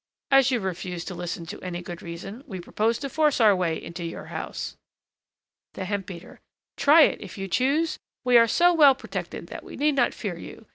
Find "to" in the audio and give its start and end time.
1.05-1.13, 1.45-1.61, 2.97-3.07